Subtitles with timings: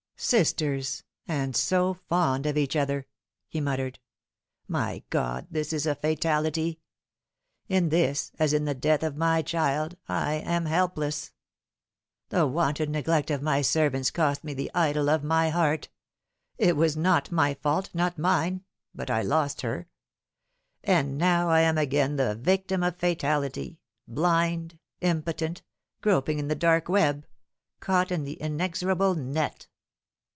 [0.31, 1.03] "Sisters!
[1.27, 3.07] and so fond of each other!"
[3.49, 3.97] he muttered."
[4.67, 6.79] My God, this is fatality!
[7.67, 11.33] In this, as in the death of my child, I am helpless.
[12.29, 15.89] The wanton neglect of my servants cost me the idol of my heart.
[16.59, 18.63] It was not my fault not mine
[18.93, 19.87] but I lost her.
[20.83, 25.63] And now I am again the victim of fatality blind, impotent
[25.99, 27.25] groping in the dark web
[27.79, 29.67] caught in the inexorable net."